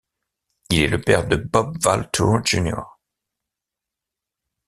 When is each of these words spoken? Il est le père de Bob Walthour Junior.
Il 0.71 0.79
est 0.79 0.87
le 0.87 0.99
père 0.99 1.27
de 1.27 1.35
Bob 1.35 1.77
Walthour 1.85 2.43
Junior. 2.43 2.97